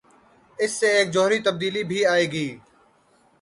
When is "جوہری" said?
1.13-1.39